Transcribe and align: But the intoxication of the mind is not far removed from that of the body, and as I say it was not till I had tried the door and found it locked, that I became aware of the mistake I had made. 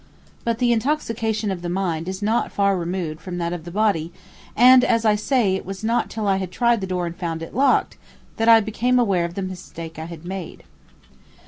But 0.43 0.57
the 0.57 0.71
intoxication 0.71 1.51
of 1.51 1.61
the 1.61 1.69
mind 1.69 2.07
is 2.09 2.23
not 2.23 2.51
far 2.51 2.75
removed 2.75 3.21
from 3.21 3.37
that 3.37 3.53
of 3.53 3.65
the 3.65 3.69
body, 3.69 4.11
and 4.55 4.83
as 4.83 5.05
I 5.05 5.13
say 5.13 5.55
it 5.55 5.63
was 5.63 5.83
not 5.83 6.09
till 6.09 6.27
I 6.27 6.37
had 6.37 6.51
tried 6.51 6.81
the 6.81 6.87
door 6.87 7.05
and 7.05 7.15
found 7.15 7.43
it 7.43 7.53
locked, 7.53 7.97
that 8.37 8.49
I 8.49 8.61
became 8.61 8.97
aware 8.97 9.25
of 9.25 9.35
the 9.35 9.43
mistake 9.43 9.99
I 9.99 10.05
had 10.05 10.25
made. 10.25 10.63